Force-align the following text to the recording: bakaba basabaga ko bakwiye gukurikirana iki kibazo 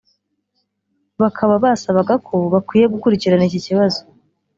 bakaba 1.21 1.53
basabaga 1.63 2.13
ko 2.27 2.35
bakwiye 2.53 2.85
gukurikirana 2.93 3.43
iki 3.49 3.59
kibazo 3.65 3.99